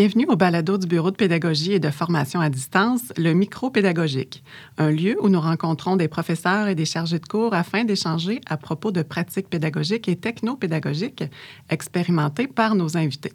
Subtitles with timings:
[0.00, 4.42] bienvenue au balado du Bureau de pédagogie et de formation à distance, le micro-pédagogique,
[4.78, 8.56] un lieu où nous rencontrons des professeurs et des chargés de cours afin d'échanger à
[8.56, 11.24] propos de pratiques pédagogiques et technopédagogiques
[11.68, 13.34] expérimentées par nos invités.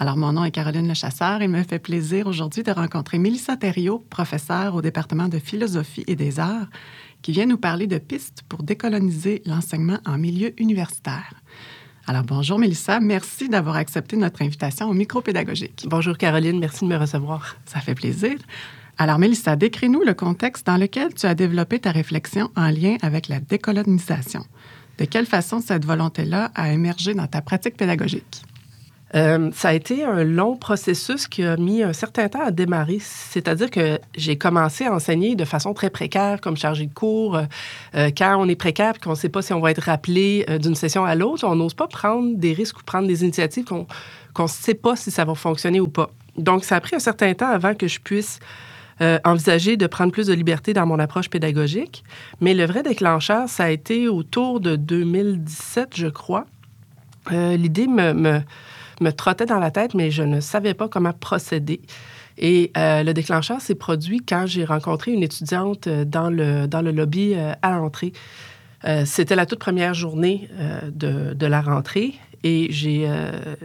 [0.00, 3.56] Alors, mon nom est Caroline Lechasseur et il me fait plaisir aujourd'hui de rencontrer Mélissa
[3.56, 6.66] Thériault, professeure au département de philosophie et des arts,
[7.22, 11.34] qui vient nous parler de pistes pour décoloniser l'enseignement en milieu universitaire.
[12.10, 15.86] Alors, bonjour Mélissa, merci d'avoir accepté notre invitation au micro pédagogique.
[15.88, 17.56] Bonjour Caroline, merci de me recevoir.
[17.66, 18.32] Ça fait plaisir.
[18.98, 23.28] Alors, Mélissa, décris-nous le contexte dans lequel tu as développé ta réflexion en lien avec
[23.28, 24.44] la décolonisation.
[24.98, 28.42] De quelle façon cette volonté-là a émergé dans ta pratique pédagogique?
[29.14, 32.98] Euh, ça a été un long processus qui a mis un certain temps à démarrer.
[33.00, 37.36] C'est-à-dire que j'ai commencé à enseigner de façon très précaire, comme chargé de cours.
[37.94, 40.44] Euh, quand on est précaire et qu'on ne sait pas si on va être rappelé
[40.48, 43.64] euh, d'une session à l'autre, on n'ose pas prendre des risques ou prendre des initiatives
[43.64, 43.86] qu'on
[44.38, 46.10] ne sait pas si ça va fonctionner ou pas.
[46.36, 48.38] Donc, ça a pris un certain temps avant que je puisse
[49.24, 52.04] envisager de prendre plus de liberté dans mon approche pédagogique.
[52.42, 56.44] Mais le vrai déclencheur, ça a été autour de 2017, je crois.
[57.30, 58.42] L'idée me
[59.08, 61.80] trottait dans la tête, mais je ne savais pas comment procéder.
[62.38, 66.80] Et euh, le déclencheur s'est produit quand j'ai rencontré une étudiante euh, dans le, dans
[66.80, 68.12] le lobby euh, à l'entrée.
[69.04, 70.48] C'était la toute première journée
[70.90, 73.06] de, de, la rentrée et j'ai,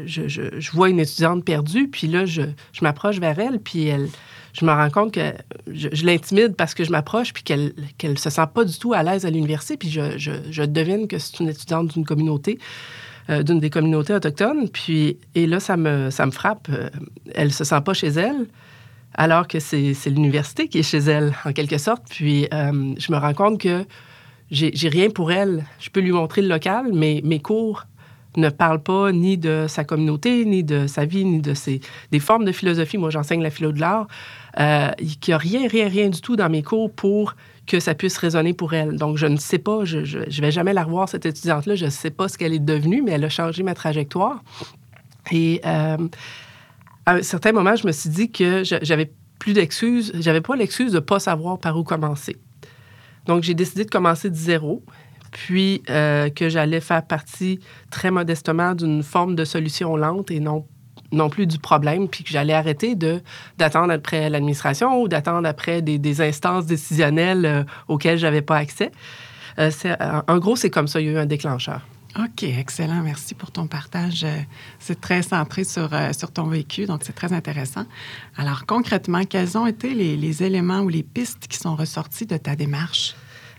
[0.06, 2.42] je, je, vois une étudiante perdue, puis là, je,
[2.74, 4.10] je m'approche vers elle, puis elle,
[4.52, 5.32] je me rends compte que
[5.72, 7.72] je, l'intimide parce que je m'approche, puis qu'elle
[8.04, 11.40] ne se sent pas du tout à l'aise à l'université, puis je devine que c'est
[11.40, 12.60] une étudiante d'une communauté.
[13.32, 14.70] Euh, d'une des communautés autochtones.
[14.70, 16.68] Puis, et là, ça me, ça me frappe.
[16.70, 16.92] Euh,
[17.34, 18.46] elle se sent pas chez elle,
[19.16, 22.04] alors que c'est, l'université qui est chez elle, en quelque sorte.
[22.08, 23.84] Puis, euh, je me rends compte que
[24.52, 25.66] j'ai, rien pour elle.
[25.80, 27.86] Je peux lui montrer le local, mais mes cours
[28.38, 31.82] ne parlent pas ni de sa communauté, ni de sa vie, ni de ses,
[32.12, 33.00] des formes de philosophie.
[33.00, 34.06] Moi, j'enseigne la philo de l'art.
[34.60, 37.36] Euh, il n'y a rien, rien, rien du tout dans mes cours pour
[37.68, 38.96] que ça puisse résonner pour elle.
[38.98, 41.76] Donc, je ne sais pas, je ne vais jamais la revoir, cette étudiante-là.
[41.76, 44.44] Je ne sais pas ce qu'elle est devenue, mais elle a changé ma trajectoire.
[45.32, 45.98] Et euh,
[47.06, 50.12] à un certain moment, je me suis dit que j'avais plus d'excuses.
[50.20, 52.38] J'avais pas l'excuse de ne pas savoir par où commencer.
[53.26, 54.84] Donc, j'ai décidé de commencer de zéro,
[55.32, 57.60] puis euh, que j'allais faire partie
[57.90, 60.66] très modestement d'une forme de solution lente et non
[61.16, 63.22] non plus du problème, puis que j'allais arrêter de,
[63.58, 68.92] d'attendre après l'administration ou d'attendre après des, instances décisionnelles euh, auxquelles je n'avais pas accès.
[69.60, 69.72] Euh,
[70.28, 71.82] en gros, c'est comme ça, il y a eu un déclencheur.
[72.18, 73.02] OK, excellent.
[73.04, 74.24] Merci pour ton partage.
[74.24, 74.40] Euh,
[74.80, 77.86] c'est très centré sur, sur ton vécu, donc c'est très intéressant.
[78.38, 82.38] Alors, concrètement, quels ont été les, les éléments ou les pistes qui sont ressortis de
[82.38, 83.16] ta démarche?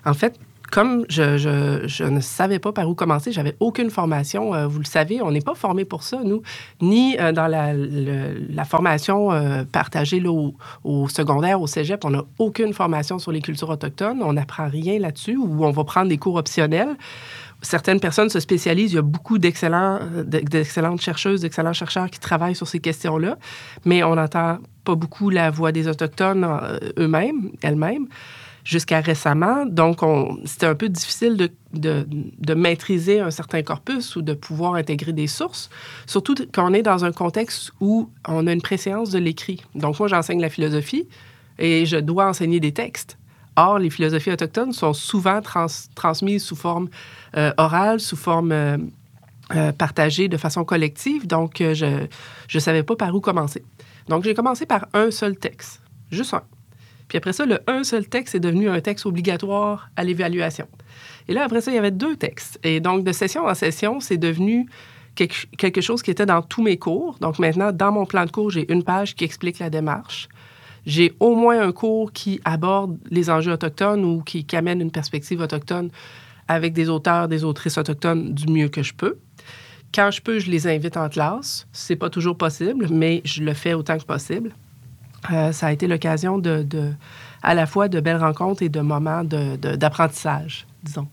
[0.06, 0.38] En fait,
[0.71, 4.54] comme je, ne savais pas par où commencer, j'avais aucune formation.
[4.54, 6.43] Euh, vous le savez, on n'est pas formé pour ça, nous,
[6.81, 12.05] ni euh, dans la, formation euh, partagée au, secondaire, au cégep.
[12.05, 14.22] On n'a aucune formation sur les cultures autochtones.
[14.22, 16.97] On n'apprend rien là-dessus ou on va prendre des cours optionnels.
[17.62, 18.93] Certaines personnes se spécialisent.
[18.93, 23.38] Il y a beaucoup d'excellentes chercheuses, d'excellents chercheurs qui travaillent sur ces questions-là,
[23.84, 26.47] mais on n'entend pas beaucoup la voix des Autochtones
[26.99, 28.06] eux-mêmes, elles-mêmes
[28.66, 29.65] jusqu'à récemment.
[29.65, 30.00] Donc,
[30.44, 35.71] c'était un peu difficile de, maîtriser un certain corpus ou de pouvoir intégrer des sources,
[36.04, 39.62] surtout quand on est dans un contexte où on a une préséance de l'écrit.
[39.76, 41.09] Donc, moi, j'enseigne la philosophie
[41.60, 43.16] et je dois enseigner des textes.
[43.55, 45.41] Or, les philosophies autochtones sont souvent
[45.94, 46.88] transmises sous forme
[47.37, 48.76] euh, orale, sous forme euh,
[49.55, 51.26] euh, partagée de façon collective.
[51.26, 52.06] Donc, je
[52.53, 53.65] ne savais pas par où commencer.
[54.09, 56.43] Donc, j'ai commencé par un seul texte, juste un.
[57.09, 60.67] Puis après ça, le un seul texte est devenu un texte obligatoire à l'évaluation.
[61.28, 62.59] Et là, après ça, il y avait deux textes.
[62.62, 64.69] Et donc, de session en session, c'est devenu
[65.17, 67.17] quelque chose qui était dans tous mes cours.
[67.20, 70.29] Donc maintenant, dans mon plan de cours, j'ai une page qui explique la démarche.
[70.85, 74.93] J'ai au moins un cours qui aborde les enjeux autochtones ou qui, qui amène une
[74.93, 75.91] perspective autochtone
[76.49, 79.19] avec des auteurs, des autrices autochtones du mieux que je peux.
[79.93, 81.67] Quand je peux, je les invite en classe.
[81.73, 84.55] C'est pas toujours possible, mais je le fais autant que possible.
[85.32, 86.67] Euh, ça a été l'occasion de,
[87.43, 91.08] à la fois de belles rencontres et de moments d'apprentissage, disons.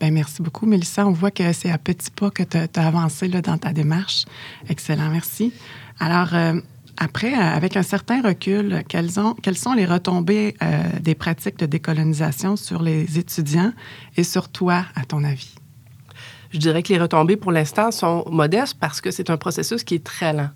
[0.00, 1.06] Bien, merci beaucoup, Mélissa.
[1.06, 4.24] On voit que c'est à petits pas que tu as, avancé là, dans ta démarche.
[4.68, 5.52] Excellent, merci.
[6.00, 6.60] Alors, euh,
[6.98, 10.56] après, euh, avec un certain recul, quelles, ont, quelles sont les retombées
[11.00, 13.72] des pratiques de décolonisation sur les étudiants
[14.16, 15.54] et sur toi, à ton avis?
[16.52, 19.94] Je dirais que les retombées, pour l'instant, sont modestes parce que c'est un processus qui
[19.94, 20.50] est très lent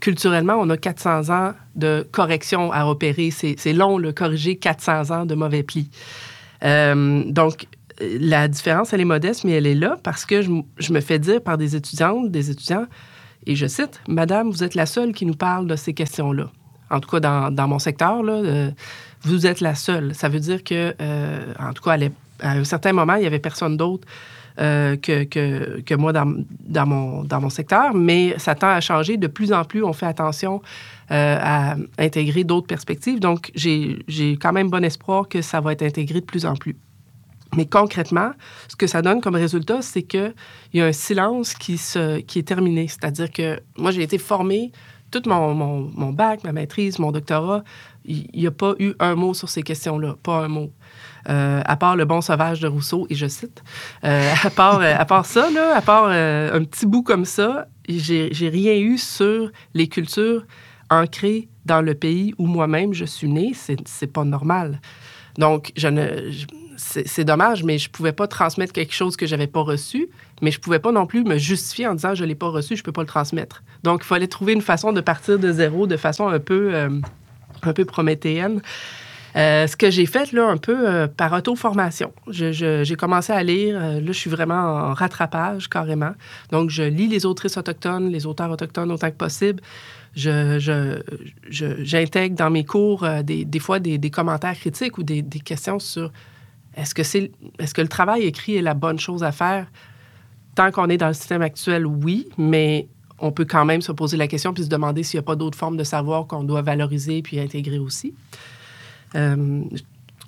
[0.00, 3.30] culturellement, on a 400 ans de correction à opérer.
[3.30, 5.90] C'est long, le corriger 400 ans de mauvais plis.
[6.64, 7.66] Euh, donc,
[8.00, 11.42] la différence, elle est modeste, mais elle est là parce que je, me fais dire
[11.42, 12.86] par des étudiantes, des étudiants,
[13.46, 16.50] Et je cite, Madame, vous êtes la seule qui nous parle de ces questions-là.
[16.90, 18.70] En tout cas, dans, mon secteur, euh,
[19.22, 20.14] vous êtes la seule.
[20.14, 21.96] Ça veut dire que, euh, en tout cas,
[22.40, 24.06] à, un certain moment, il n'y avait personne d'autre
[24.60, 29.16] euh, que, moi dans, mon, secteur, mais ça tend à changer.
[29.16, 30.62] De plus en plus, on fait attention
[31.12, 33.18] à intégrer d'autres perspectives.
[33.18, 36.76] Donc, j'ai quand même bon espoir que ça va être intégré de plus en plus.
[37.56, 38.30] Mais concrètement,
[38.68, 40.34] ce que ça donne comme résultat, c'est qu'il
[40.72, 41.80] y a un silence qui,
[42.26, 42.86] qui est terminé.
[42.86, 44.70] C'est-à-dire que moi, j'ai été formée,
[45.10, 47.64] tout mon, mon, mon, bac, ma maîtrise, mon doctorat,
[48.04, 50.72] il n'y a pas eu un mot sur ces questions-là, pas un mot.
[51.28, 53.62] Euh, à part le bon sauvage de Rousseau, et je cite,
[54.04, 57.66] euh, à, part, à part ça, là, à part euh, un petit bout comme ça,
[57.88, 60.44] j'ai rien eu sur les cultures
[60.88, 63.52] ancrées dans le pays où moi-même je suis née.
[63.54, 64.80] C'est pas normal.
[65.38, 66.30] Donc, je ne
[66.80, 70.08] c'est dommage, mais je pouvais pas transmettre quelque chose que j'avais pas reçu,
[70.40, 72.82] mais je pouvais pas non plus me justifier en disant je l'ai pas reçu, je
[72.82, 73.62] peux pas le transmettre.
[73.82, 76.88] Donc, il fallait trouver une façon de partir de zéro de façon un peu, euh,
[77.62, 78.62] un peu prométhéenne.
[79.36, 82.12] Euh, ce que j'ai fait, là, un peu euh, par auto-formation.
[82.28, 83.78] J'ai commencé à lire.
[83.78, 86.12] là, je suis vraiment en rattrapage, carrément.
[86.50, 89.62] Donc, je lis les autrices autochtones, les auteurs autochtones autant que possible.
[90.16, 90.58] J'intègre
[91.50, 96.10] je, dans mes cours des, des, fois des, commentaires critiques ou des questions sur
[96.76, 99.66] est-ce que, c'est, est-ce que le travail écrit est la bonne chose à faire?
[100.54, 102.88] Tant qu'on est dans le système actuel, oui, mais
[103.18, 105.36] on peut quand même se poser la question puis se demander s'il n'y a pas
[105.36, 108.14] d'autres formes de savoir qu'on doit valoriser puis intégrer aussi.
[109.14, 109.62] Euh,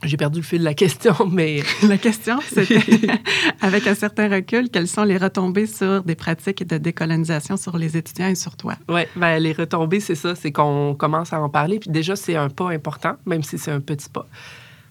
[0.04, 1.62] j'ai perdu le fil de la question, mais...
[1.88, 2.80] la question, c'était,
[3.60, 7.96] avec un certain recul, quelles sont les retombées sur des pratiques de décolonisation sur les
[7.96, 8.74] étudiants et sur toi?
[8.88, 11.78] Oui, ben, les retombées, c'est ça, c'est qu'on commence à en parler.
[11.78, 14.26] Puis déjà, c'est un pas important, même si c'est un petit pas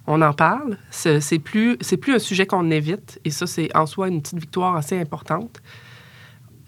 [0.08, 0.78] on en parle.
[0.90, 3.20] C'est plus, plus un sujet qu'on évite.
[3.26, 5.62] Et ça, c'est en soi une petite victoire assez importante.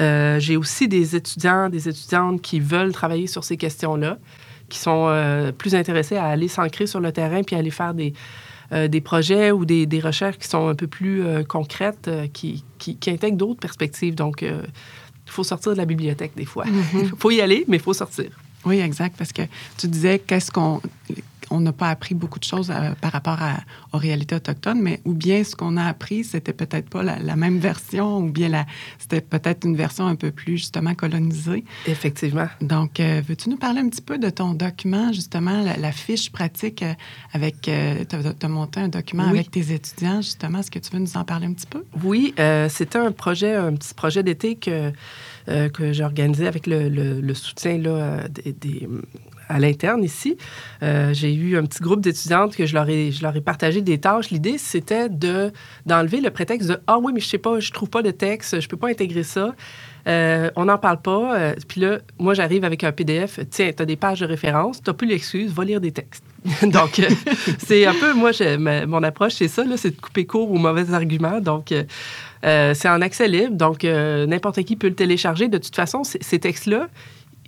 [0.01, 4.17] Euh, j'ai aussi des étudiants, des étudiantes qui veulent travailler sur ces questions-là,
[4.69, 8.13] qui sont euh, plus intéressés à aller s'ancrer sur le terrain puis aller faire des,
[8.71, 12.97] euh, des projets ou des, des, recherches qui sont un peu plus concrètes, qui, qui,
[12.97, 14.15] qui, intègrent d'autres perspectives.
[14.15, 16.65] Donc, il faut sortir de la bibliothèque des fois.
[16.67, 17.15] Il mm-hmm.
[17.17, 18.31] faut y aller, mais il faut sortir.
[18.65, 19.41] Oui, exact, parce que
[19.77, 20.81] tu disais qu'est-ce qu'on
[21.53, 23.39] on n'a pas appris beaucoup de choses euh, par rapport
[23.93, 27.59] aux réalités autochtones, mais ou bien ce qu'on a appris, c'était peut-être pas la, même
[27.59, 28.65] version, ou bien
[28.97, 31.63] c'était peut-être une version un peu plus justement colonisée.
[31.87, 32.47] Effectivement.
[32.59, 36.81] Donc, euh, veux-tu nous parler un petit peu de ton document, justement, la, fiche pratique
[36.81, 36.93] euh,
[37.33, 41.17] avec, tu as, monté un document avec tes étudiants, justement, est-ce que tu veux nous
[41.17, 41.83] en parler un petit peu?
[42.03, 42.33] Oui,
[42.69, 44.91] c'était un projet, un petit projet d'été que
[45.45, 48.87] que j'ai organisé avec le, soutien là, des,
[49.53, 50.37] à l'interne ici.
[50.81, 53.81] Euh, j'ai eu un petit groupe d'étudiantes que je leur ai, je leur ai partagé
[53.81, 54.31] des tâches.
[54.31, 55.51] L'idée, c'était de,
[55.85, 58.59] d'enlever le prétexte de Ah oui, mais je sais pas, je trouve pas de texte,
[58.59, 59.53] je peux pas intégrer ça.
[60.05, 61.37] Euh, on n'en parle pas.
[61.37, 63.39] Euh, puis là, moi, j'arrive avec un PDF.
[63.49, 66.25] Tiens, tu as des pages de référence, tu n'as plus l'excuse, va lire des textes.
[66.63, 66.99] Donc,
[67.59, 68.31] c'est un peu, moi,
[68.87, 71.39] mon approche, c'est ça, c'est de couper court aux mauvais arguments.
[71.39, 71.73] Donc,
[72.41, 73.55] c'est en accès libre.
[73.55, 75.47] Donc, n'importe qui peut le télécharger.
[75.47, 76.89] De toute façon, ces textes-là,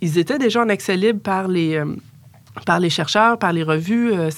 [0.02, 1.86] ils étaient déjà en accès libre par les, euh,
[2.64, 4.12] par les chercheurs, par les revues.
[4.12, 4.30] Euh,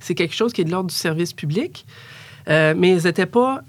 [0.00, 1.86] c'est quelque chose qui est de l'ordre du service public.
[2.48, 3.62] Euh, mais ils n'étaient pas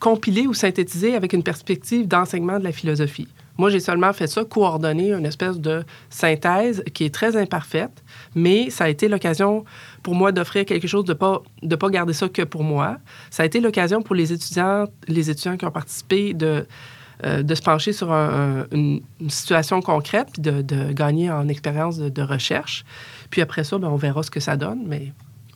[0.00, 3.26] compilés ou synthétisés avec une perspective d'enseignement de la philosophie.
[3.56, 8.68] Moi, j'ai seulement fait ça, coordonner une espèce de synthèse qui est très imparfaite, mais
[8.68, 9.64] ça a été l'occasion
[10.02, 12.98] pour moi d'offrir quelque chose de pas de pas garder ça que pour moi.
[13.30, 16.66] Ça a été l'occasion pour les étudiants, les étudiants qui ont participé de
[17.24, 22.84] euh, de se pencher sur une, situation concrète puis de, gagner en expérience de, recherche.
[23.30, 25.12] Puis après ça, ben, on verra ce que ça donne, mais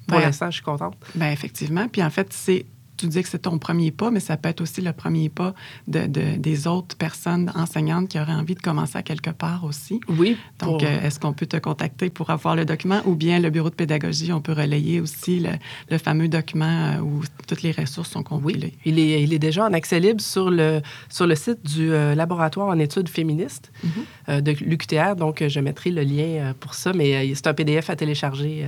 [0.07, 0.97] pour l'instant, je suis contente.
[1.14, 1.87] Bien, effectivement.
[1.88, 2.67] Puis en fait, c'est
[3.00, 5.54] tu dis que c'est ton premier pas, mais ça peut être aussi le premier pas
[5.88, 10.00] de, des autres personnes enseignantes qui auraient envie de commencer à quelque part aussi.
[10.09, 10.37] Oui.
[10.61, 13.71] Donc, euh, est-ce qu'on peut te contacter pour avoir le document ou bien le bureau
[13.71, 15.42] de pédagogie, on peut relayer aussi
[15.88, 18.75] le, fameux document euh, où toutes les ressources sont compilées?
[18.75, 21.90] Oui, il est, il est déjà en accès libre sur le, sur le site du
[21.92, 24.40] euh, laboratoire en études féministes mm-hmm.
[24.42, 25.16] de l'UQTR.
[25.16, 28.66] Donc, je mettrai le lien pour ça, mais c'est un PDF à télécharger.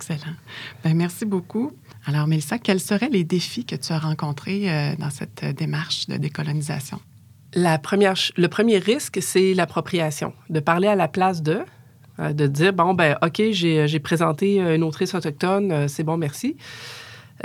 [0.00, 0.32] Excellent.
[0.82, 1.72] Bien, merci beaucoup.
[2.06, 6.16] Alors, Mélissa, quels seraient les défis que tu as rencontrés euh, dans cette démarche de
[6.16, 6.98] décolonisation?
[7.54, 11.60] Le premier risque, c'est l'appropriation, de parler à la place de,
[12.18, 16.56] euh, de dire, bon, ben OK, j'ai présenté une autrice autochtone, euh, c'est bon, merci.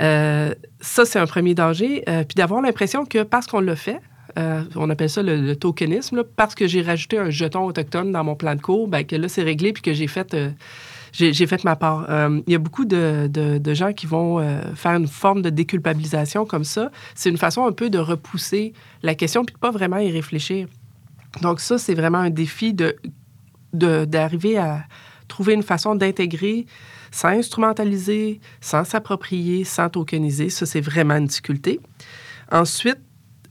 [0.00, 2.04] ça, c'est un premier danger.
[2.06, 4.00] puis d'avoir l'impression que parce qu'on l'a fait,
[4.36, 8.54] on appelle ça le, tokenisme, parce que j'ai rajouté un jeton autochtone dans mon plan
[8.54, 10.34] de cours, ben, que là, c'est réglé, puis que j'ai fait
[11.16, 12.06] j'ai fait ma part.
[12.10, 16.44] Euh, il y a beaucoup de, gens qui vont euh, faire une forme de déculpabilisation
[16.44, 16.90] comme ça.
[17.14, 20.68] C'est une façon un peu de repousser la question puis de pas vraiment y réfléchir.
[21.42, 22.96] Donc ça, c'est vraiment un défi de
[23.72, 24.84] d'arriver à
[25.28, 26.64] trouver une façon d'intégrer
[27.10, 30.48] sans instrumentaliser, sans s'approprier, sans tokeniser.
[30.48, 31.80] Ça, c'est vraiment une difficulté.
[32.50, 32.98] Ensuite,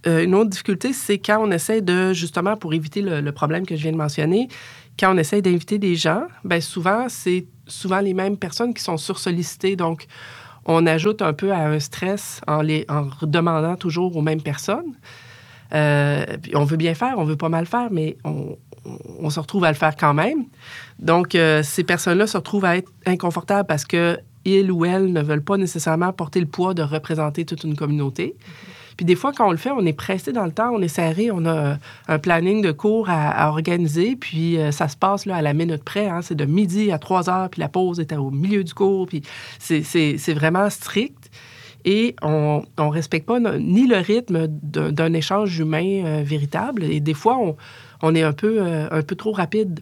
[0.07, 3.75] euh, une autre difficulté, c'est quand on essaie de, justement, pour éviter le, problème que
[3.75, 4.48] je viens de mentionner,
[4.99, 8.97] quand on essaie d'inviter des gens, bien souvent, c'est souvent les mêmes personnes qui sont
[8.97, 9.75] sursollicitées.
[9.75, 10.07] Donc,
[10.65, 14.93] on ajoute un peu à un stress en, les, en demandant toujours aux mêmes personnes.
[15.73, 18.57] Euh, on veut bien faire, on veut pas mal faire, mais on,
[19.19, 20.45] on se retrouve à le faire quand même.
[20.99, 25.21] Donc, euh, ces personnes-là se retrouvent à être inconfortables parce que ils ou elles ne
[25.21, 28.35] veulent pas nécessairement porter le poids de représenter toute une communauté.
[28.97, 30.87] Puis des fois, quand on le fait, on est pressé dans le temps, on est
[30.87, 35.35] serré, on a un planning de cours à, organiser, puis euh, ça se passe là,
[35.35, 36.07] à la minute près.
[36.07, 36.21] Hein.
[36.21, 39.21] c'est de midi à 3 heures, puis la pause est au milieu du cours, puis
[39.59, 41.29] c'est vraiment strict.
[41.87, 46.83] Et on ne respecte pas ni le rythme d'un échange humain euh, véritable.
[46.83, 47.55] Et des fois, on,
[48.01, 49.81] on est un peu, euh, un peu trop rapide.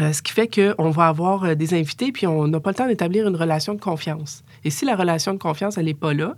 [0.00, 2.74] Euh, ce qui fait qu'on va avoir euh, des invités, puis on n'a pas le
[2.74, 4.44] temps d'établir une relation de confiance.
[4.64, 6.34] Et si la relation de confiance, elle n'est pas là,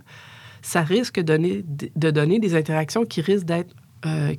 [0.61, 3.73] ça risque de donner, de donner des interactions qui risquent d'être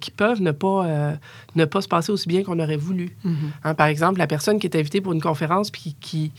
[0.01, 1.19] qui peuvent ne pas,
[1.55, 3.15] ne pas se passer aussi bien qu'on aurait voulu.
[3.27, 3.35] Mm-hmm.
[3.65, 6.33] Hein, par exemple, la personne qui est invitée pour une conférence puis qui,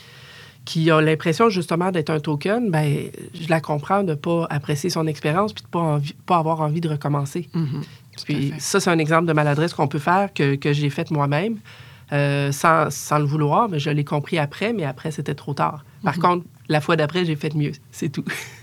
[0.66, 3.10] qui a l'impression justement d'être un token, ben,
[3.40, 6.62] je la comprends de ne pas apprécier son expérience puis de ne pas, pas avoir
[6.62, 7.48] envie de recommencer.
[7.54, 8.26] Mm-hmm.
[8.26, 11.58] Puis ça, c'est un exemple de maladresse qu'on peut faire que, que j'ai faite moi-même.
[12.14, 15.86] Euh, sans, sans, le vouloir, mais je l'ai compris après, mais après, c'était trop tard.
[16.04, 16.22] Par mhm.
[16.22, 17.72] contre, la fois d'après, j'ai fait mieux.
[17.94, 18.26] C'est tout.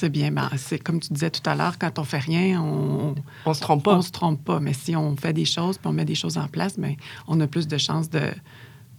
[0.00, 0.30] C'est bien.
[0.30, 3.14] Ben, c'est comme tu disais tout à l'heure, quand on fait rien, on
[3.44, 3.96] on se trompe pas.
[3.96, 4.58] On se trompe pas.
[4.58, 7.04] Mais si on fait des choses, puis on met des choses en place, mais ben,
[7.28, 8.30] on a plus de chances de,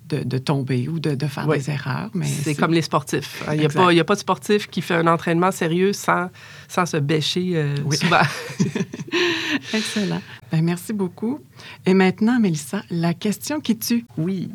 [0.09, 2.11] de, tomber ou de, faire des erreurs.
[2.13, 3.43] Mais c'est comme les sportifs.
[3.51, 6.29] Il n'y a, pas, a pas de sportif qui fait un entraînement sérieux sans,
[6.67, 8.21] sans se bêcher euh, souvent.
[9.73, 10.21] Excellent.
[10.51, 11.39] Ben, merci beaucoup.
[11.87, 14.05] Et maintenant, Mélissa, la question qui tue.
[14.17, 14.51] Oui.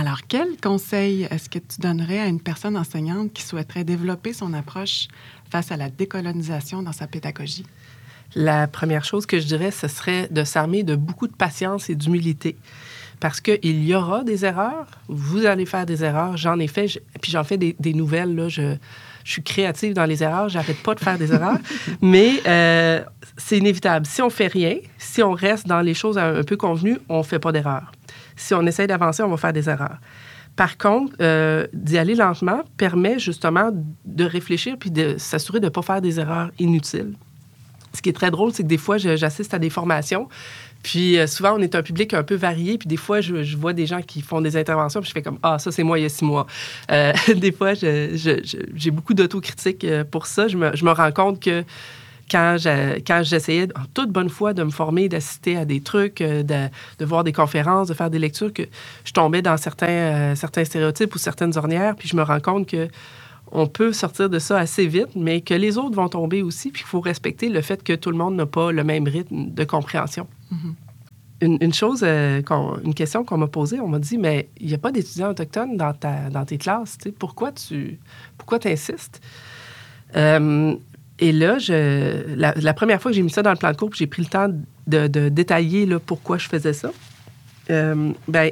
[0.00, 4.54] Alors, quel conseil est-ce que tu donnerais à une personne enseignante qui souhaiterait développer son
[4.54, 5.08] approche
[5.50, 7.66] face à la décolonisation dans sa pédagogie?
[8.34, 11.96] La première chose que je dirais, ce serait de s'armer de beaucoup de patience et
[11.96, 12.56] d'humilité.
[13.20, 16.86] Parce qu'il y aura des erreurs, vous allez faire des erreurs, j'en ai fait,
[17.20, 18.76] puis j'en fais des, nouvelles, là, je,
[19.22, 21.58] suis créative dans les erreurs, j'arrête pas de faire des erreurs,
[22.00, 23.04] mais euh,
[23.36, 24.06] c'est inévitable.
[24.06, 27.38] Si on fait rien, si on reste dans les choses un, peu convenues, on fait
[27.38, 27.92] pas d'erreurs.
[28.40, 29.98] Si on essaye d'avancer, on va faire des erreurs.
[30.56, 33.70] Par contre, euh, d'y aller lentement permet justement
[34.04, 37.14] de réfléchir puis de s'assurer de ne pas faire des erreurs inutiles.
[37.92, 40.28] Ce qui est très drôle, c'est que des fois, j'assiste à des formations.
[40.82, 42.78] Puis euh, souvent, on est un public un peu varié.
[42.78, 45.00] Puis des fois, je, vois des gens qui font des interventions.
[45.00, 46.46] Puis je fais comme Ah, ça, c'est moi il y a six mois.
[46.90, 50.48] Euh, des fois, j'ai beaucoup d'autocritique pour ça.
[50.48, 51.62] Je me, je me, rends compte que
[52.30, 57.04] quand j'essayais en toute bonne foi de me former, d'assister à des trucs, euh, de,
[57.04, 58.62] voir des conférences, de faire des lectures, que
[59.04, 62.68] je tombais dans certains, euh, certains stéréotypes ou certaines ornières, puis je me rends compte
[62.68, 62.88] que
[63.52, 66.82] on peut sortir de ça assez vite, mais que les autres vont tomber aussi, puis
[66.84, 69.64] il faut respecter le fait que tout le monde n'a pas le même rythme de
[69.64, 70.28] compréhension.
[70.52, 71.58] Mm-hmm.
[71.60, 72.42] une, chose, euh,
[72.84, 75.76] une question qu'on m'a posée, on m'a dit, mais il n'y a pas d'étudiants autochtones
[75.76, 77.98] dans, ta, dans tes classes, pourquoi tu
[78.38, 79.20] pourquoi insistes?
[81.20, 83.90] Et là, je, la, première fois que j'ai mis ça dans le plan de cours,
[83.94, 84.48] j'ai pris le temps
[84.86, 86.90] de, détailler là, pourquoi je faisais ça.
[87.70, 88.50] Euh, ben,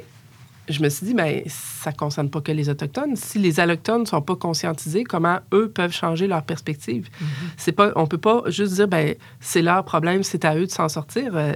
[0.69, 3.15] je me suis dit, ben, ça ne concerne pas que les Autochtones.
[3.15, 7.09] Si les Allochtones ne sont pas conscientisés, comment eux peuvent changer leur perspective?
[7.09, 7.25] Mm-hmm.
[7.57, 10.67] C'est pas, on ne peut pas juste dire, ben, c'est leur problème, c'est à eux
[10.67, 11.31] de s'en sortir.
[11.35, 11.53] Euh,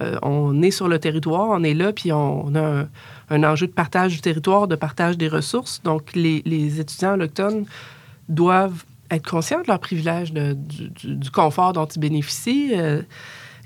[0.00, 2.86] euh, on est sur le territoire, on est là, puis on, a
[3.28, 5.80] un, enjeu de partage du territoire, de partage des ressources.
[5.84, 7.66] Donc, les, les étudiants autochtones
[8.28, 13.02] doivent être conscients de leur privilège, du, confort dont ils bénéficient euh,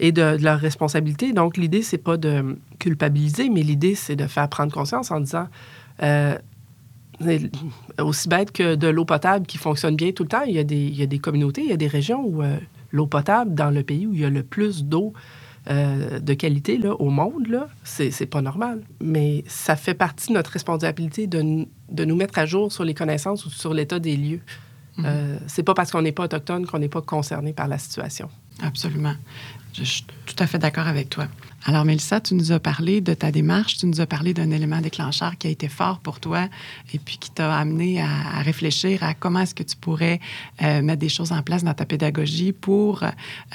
[0.00, 1.32] et de, leur responsabilité.
[1.32, 5.48] Donc, l'idée, c'est pas de culpabiliser, mais l'idée, c'est de faire prendre conscience en disant
[6.02, 6.36] euh,
[8.00, 10.64] aussi bête que de l'eau potable qui fonctionne bien tout le temps, il y a
[10.64, 12.56] des, il y a des communautés, il y a des régions où euh,
[12.90, 15.12] l'eau potable, dans le pays où il y a le plus d'eau
[15.66, 18.82] de qualité là, au monde, là, c'est pas normal.
[19.00, 22.92] Mais ça fait partie de notre responsabilité de, de nous mettre à jour sur les
[22.92, 24.40] connaissances ou sur l'état des lieux.
[24.96, 25.04] Mhm.
[25.06, 28.28] Euh, c'est pas parce qu'on n'est pas autochtone qu'on n'est pas concerné par la situation.
[28.62, 29.14] Absolument.
[29.72, 31.26] Je suis tout à fait d'accord avec toi.
[31.64, 34.80] Alors, Mélissa, tu nous as parlé de ta démarche, tu nous as parlé d'un élément
[34.80, 36.48] déclencheur qui a été fort pour toi
[36.92, 40.20] et puis qui t'a amené à, réfléchir à comment est-ce que tu pourrais
[40.62, 43.02] euh, mettre des choses en place dans ta pédagogie pour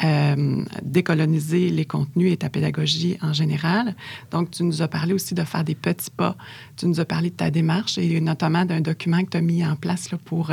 [0.03, 3.96] euh, décoloniser les contenus et ta pédagogie en général.
[4.31, 6.36] Donc, tu nous as parlé aussi de faire des petits pas.
[6.75, 9.65] Tu nous as parlé de ta démarche et notamment d'un document que tu as mis
[9.65, 10.51] en place pour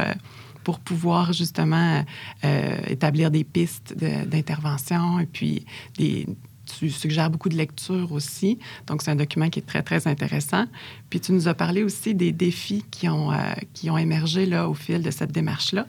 [0.67, 2.05] pour pouvoir justement
[2.45, 5.65] euh, établir des pistes d'intervention et puis
[5.97, 8.59] tu suggères beaucoup de lecture aussi.
[8.89, 10.65] Donc, c'est un document qui est très, très intéressant.
[11.09, 13.37] Puis, tu nous as parlé aussi des défis qui ont, euh,
[13.75, 15.87] qui ont émergé là, au fil de cette démarche-là.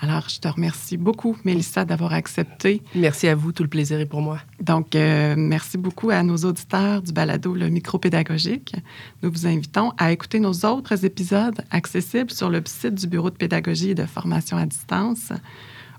[0.00, 2.82] Alors, je te remercie beaucoup, Mélissa, d'avoir accepté.
[2.94, 4.38] Merci à vous, tout le plaisir est pour moi.
[4.60, 8.74] Donc, euh, merci beaucoup à nos auditeurs du balado Le Micro-Pédagogique.
[9.22, 13.36] Nous vous invitons à écouter nos autres épisodes accessibles sur le site du Bureau de
[13.36, 15.32] pédagogie et de formation à distance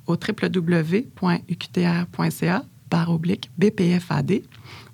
[0.07, 1.13] au www.uqtr.ca
[3.07, 4.41] oblique BPFAD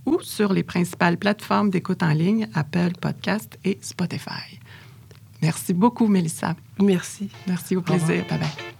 [0.05, 4.59] ou sur les principales plateformes d'écoute en ligne Apple Podcast et Spotify.
[5.41, 6.55] Merci beaucoup, Mélissa.
[6.79, 7.29] Merci.
[7.47, 8.25] Merci, au plaisir.
[8.29, 8.76] Bye bye.